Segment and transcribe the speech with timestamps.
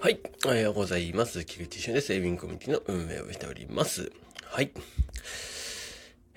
[0.00, 0.20] はい。
[0.46, 1.44] おはようございます。
[1.44, 2.14] 菊池俊です。
[2.14, 4.12] エビンコミュニティの運営をしております。
[4.44, 4.70] はい。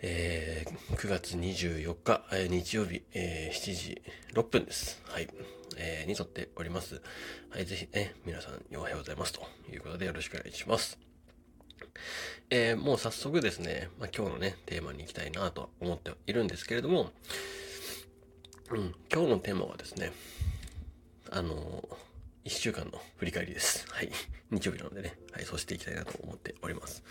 [0.00, 4.02] えー、9月24日、えー、日曜日、えー、7時
[4.32, 5.02] 6分です。
[5.04, 5.28] はい。
[5.76, 7.02] えー、にとっております。
[7.50, 7.66] はい。
[7.66, 10.98] ぜひね、皆さんおはようございますということでよろしくお願いします。
[12.48, 17.10] えー、もう早速ですね、まあ、今日のね、テーマに行きたいなと思っているんですけれども、
[18.70, 20.12] うん、今日のテーマはですね、
[21.28, 22.09] あのー
[22.44, 23.86] 一週間の振り返りです。
[23.90, 24.10] はい。
[24.50, 27.02] 日曜日なのでね、はい、そうしていきたいなと思っております。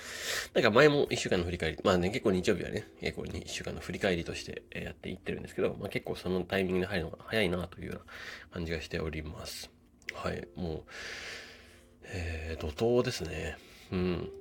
[0.54, 8.02] なんか前も一週間の振り返り、まあね、結構日曜日はね、結構一週間の振り返りとしてやっていってるんですけど、まあ結構そのタイミングで入るのが早いなというような
[8.52, 9.70] 感じがしております。
[10.14, 10.84] はい、もう、
[12.04, 13.58] えー、怒涛ですね。
[13.92, 14.32] うん。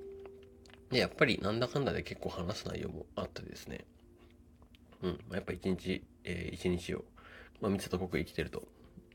[0.90, 3.84] で、やっぱりなんだかんだで結構話す内容もあってですね。
[5.02, 5.10] うん。
[5.28, 7.04] まあ、やっぱ一日、えー、一日を、
[7.60, 8.66] まあ、三つと濃く生きてると、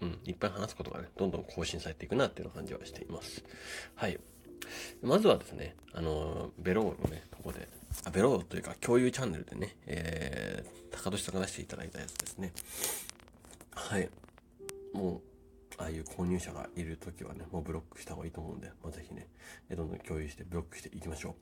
[0.02, 3.44] うん、いっぱい話すことがね、どんどん更新されていくなっていうような感じはしています。
[3.96, 4.20] はい。
[5.02, 7.68] まずはですね、あの、ベローのね、とこで、
[8.06, 12.54] あ、ベローというか共有チャンネルでね、えー、高俊さんが出していただいたやつですね。
[13.76, 14.10] はい。
[14.94, 15.22] もう、
[15.78, 19.28] ああいう購入者がいるときはね、もうブロックした方がいいと思うんで、まあ、ぜひね、
[19.72, 21.36] どんどん共有してブロックしていきましょ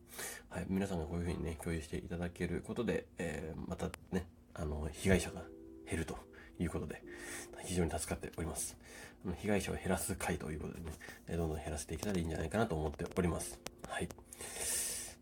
[0.52, 0.53] う。
[0.53, 0.66] はい。
[0.69, 5.44] 皆さんがこういうふうにね、共有していただけることで、えー、またね、あの、被害者が
[5.89, 6.17] 減ると
[6.59, 7.03] いうことで、
[7.66, 8.77] 非常に助かっております。
[9.38, 10.91] 被害者を減らす回ということでね、
[11.38, 13.59] どんどん減らしていけたらいいんじゃないかなと思っております。
[13.88, 14.09] はい。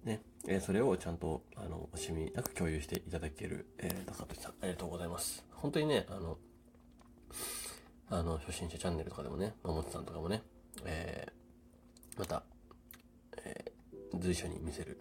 [0.05, 5.43] ね、えそれをちゃんと、あの、惜しみなく共有していただける、えー、高俊さん、ありがとうございます。
[5.51, 6.37] 本当にね、あの、
[8.09, 10.41] あの、初心者チャンネルとかでもね、まもちさんとかもね、
[10.85, 12.43] えー、また、
[13.43, 14.99] えー、随所に見せる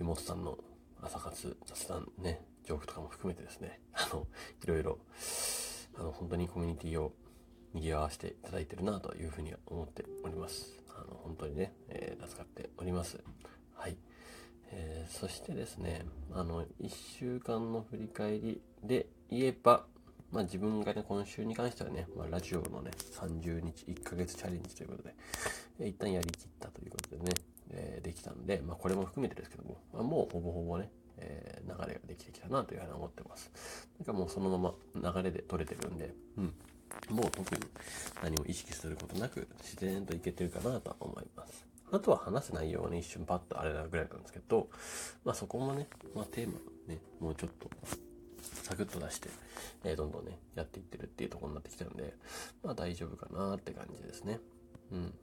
[0.00, 0.56] 妹さんの
[1.04, 4.26] 朝活雑談ね、ジョークとかも含めてですね、 あの、
[4.62, 4.98] いろいろ、
[5.96, 7.12] あの、本当にコミュニティを
[7.74, 10.80] 賑わしていただいてるなというふうに思っております。
[10.88, 13.22] あの、本当にね、えー、助かっております。
[13.74, 13.98] はい。
[14.70, 19.86] えー、そしてですね、あの、1週間の振り返りで言えば、
[20.32, 25.14] まあ自分がね、今週に関してはね、まあラジオのね、30日、1ヶ月チャレンジということで、
[25.80, 27.32] え、一旦やりきったということでね、
[27.70, 33.50] えー、できたんで、まあこれも含めてですけども、まあ、もうほぼほぼね、えー、流れができてきたなというふうに思ってます。
[33.98, 36.54] なんかもうそのまま流れで取れてるんで、うん。
[37.10, 37.60] もう特に
[38.22, 41.66] 何も意識することなく自然といけてるかなとは思います。
[41.92, 44.68] あとは話す内容はね、一瞬パッとあれなぐらいなんですけど、
[45.24, 46.54] まあそこもね、まあテーマ
[46.88, 47.68] ね、もうちょっと
[48.62, 49.28] サクッと出して、
[49.84, 52.14] えー、どんどんね、やっていってるっていうところになってきてるんで、
[52.62, 54.40] まあ大丈夫かなって感じですね。
[54.92, 55.14] うん。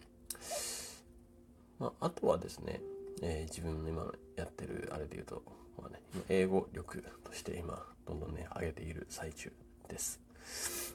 [1.81, 2.79] まああとはですね、
[3.23, 4.05] えー、自分の今
[4.35, 5.41] やってるあれで言うと、
[5.81, 5.99] まあね、
[6.29, 9.51] 英語力として今、どんどんね、上げている最中
[9.89, 10.21] です。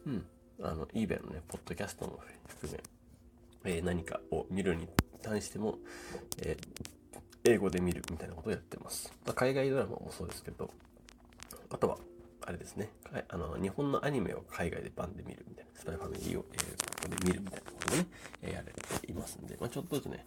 [0.06, 0.25] うん。
[0.62, 4.88] あの、eBay のね、ポッドキャストも含め、えー、何かを見るに
[5.22, 5.78] 対しても、
[6.41, 9.12] えー、英語で見るみたいなことをやってます。
[9.26, 10.70] まあ、海外ドラマもそうですけど、
[11.70, 11.98] あとは、
[12.42, 12.91] あれですね、
[13.28, 18.06] あの、日本のアニメを海外で版で見るみたいな、スパイファミリーを英語で見るみたいなこともね、
[18.43, 20.27] え、やれていますんで、まあ、ちょっとずつね、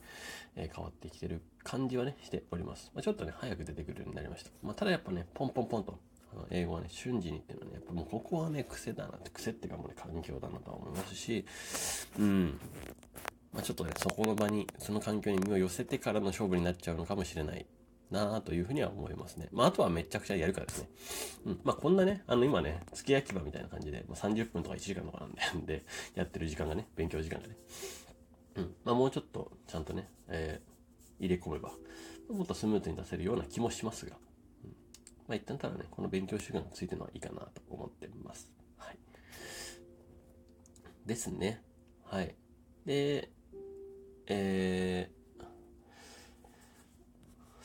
[0.55, 2.91] え、変わってきてる感じはね、しております。
[2.93, 4.51] まあ、ちょっとね、早く出てくるようになりました。
[4.63, 5.99] まあ、ただやっぱね、ポンポンポンと、
[6.33, 11.45] あの英語はね、瞬時にっていうのはね、やっぱもうここはね、癖だなって、癖っていうかもうね、環境だなとは思いますし、
[12.17, 12.59] うん。
[13.51, 17.65] まあ、ちょっとね、そこの場に、その環境に身を寄せてからの勝負になっちゃうのかもしれない
[18.11, 19.49] なというふうには思いますね。
[19.51, 20.89] まあ、あとはめちゃくちゃやるからですね。
[21.45, 21.59] うん。
[21.63, 27.57] まあ、こんなね、あの、今ね、付け焼き場みたいな感じで、まあ、30分とか1時間とかなん で、やってる時間がね、勉強時間がね。
[28.55, 28.75] うん。
[28.83, 31.71] まあ、もうちょっと、ちゃんとね、えー、入れ込めば、
[32.29, 34.17] もっとスムーズに出せるような気もしますが、
[34.63, 34.75] うん。
[35.27, 38.51] まあ、一旦ただね、この勉強習慣についてのはいいかなと思ってます。
[38.77, 38.97] はい。
[41.05, 41.63] ですね。
[42.03, 42.35] はい。
[42.85, 43.29] で、
[44.25, 45.18] えー、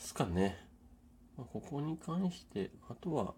[0.05, 0.57] すかね。
[1.37, 3.35] まあ、ここに関して、あとは、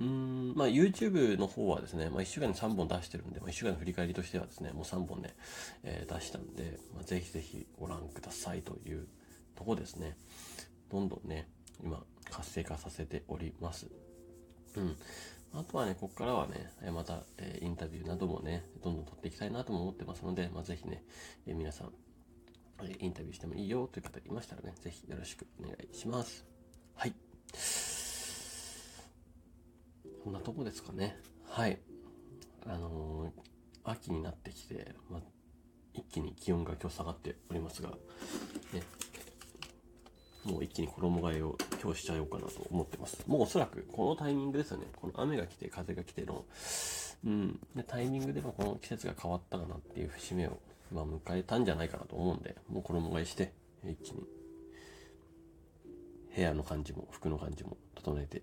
[0.00, 5.34] うーん、まあ YouTube の方はですね、まあ1週間に3本出してるんで、まあ1週間の振り返りとしてはですね、もう3本ね、
[5.82, 9.06] えー、出したんで、まあ、ぜひぜひご覧くださいという
[9.56, 10.16] とこですね。
[10.90, 11.48] どんどんね、
[11.82, 13.88] 今活性化させております。
[14.76, 14.96] うん。
[15.54, 21.04] あとはね、ここからはね、また、えー、インタビューなどもね、どんどん撮っていきたいなとも思ってますので、まあ、ぜひね、
[21.46, 21.92] えー、皆さん、
[23.00, 26.44] インタビューしてもいいよという方いましたらね、ぜひよろしくお願いします。
[26.94, 27.14] はい。
[30.24, 31.18] こんなとこですかね。
[31.48, 31.78] はい。
[32.66, 33.30] あのー、
[33.84, 35.20] 秋になってきて、ま
[35.94, 38.82] 一気に気温が今日下がっておりますが、ね、
[40.44, 43.22] もう一気に衣替えを今日しちゃおうかなと思ってます。
[43.26, 44.86] もうおそらくこのタイミングですよね。
[44.96, 46.44] この雨が来て風が来ての、
[47.24, 50.58] うん、でタイミングでもこの季節が変わったかなっていう節目を
[50.92, 53.52] まあ、迎えたんじゃないかなと思うんで、もう衣替えして、
[53.84, 54.22] 一気に、
[56.34, 58.42] 部屋の感じも、服の感じも整えて、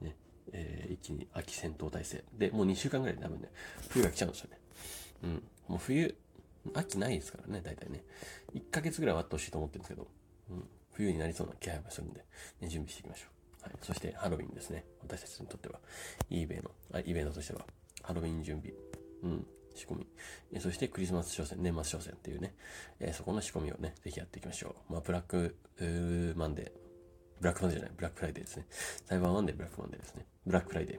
[0.00, 0.16] ね、
[0.52, 2.24] えー、一気に秋戦闘態勢。
[2.36, 3.50] で、もう2週間ぐらいで多分ね、
[3.88, 4.58] 冬が来ちゃうんですよね。
[5.24, 5.42] うん。
[5.68, 6.16] もう冬、
[6.74, 8.04] 秋ないですからね、大体ね。
[8.54, 10.06] 1ヶ月ぐらいはあってほしいと思ってるんですけど、
[10.50, 10.68] うん。
[10.92, 12.24] 冬になりそうな気配もするんで、
[12.60, 13.26] ね、準備していきましょ
[13.62, 13.64] う。
[13.64, 13.72] はい。
[13.82, 14.84] そしてハロウィンですね。
[15.02, 15.80] 私たちにとっては、
[16.30, 17.64] イベの、あ、イベントとしては、
[18.02, 18.74] ハロウィン準備。
[19.22, 19.46] うん。
[19.78, 20.06] 仕込み。
[20.52, 22.54] えそしてクリスマス商戦、年末商戦っていうね、
[23.00, 24.92] えそこの仕込みをね、ぜひやっていきましょう。
[24.92, 25.56] まあ、ブラック
[26.36, 26.72] マンデー、
[27.40, 28.66] ブラックマンデーじゃない、ブラックフライデーですね。
[29.06, 30.26] サイバーマンデー、ブラックマンデーですね。
[30.46, 30.98] ブラックフライデー。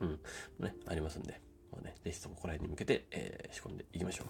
[0.00, 0.20] うん。
[0.58, 1.40] ね、ありますんで、
[1.72, 4.26] まあね、ぜひそこら辺に向けて、えー、仕込んでいきましょう。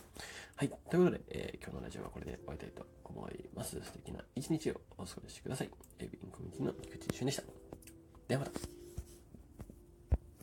[0.56, 0.68] はい。
[0.68, 3.80] ということで、えー、今日のラジオはこれで終わりたいと思います。
[3.82, 5.70] 素敵な一日をお過ごしください。
[5.98, 7.42] エビンコミュニティの菊池俊でした。
[8.28, 8.79] ではまた。